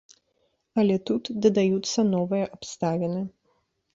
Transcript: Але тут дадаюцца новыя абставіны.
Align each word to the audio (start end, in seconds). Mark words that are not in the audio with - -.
Але 0.83 0.93
тут 1.09 1.29
дадаюцца 1.43 2.05
новыя 2.15 2.45
абставіны. 2.57 3.21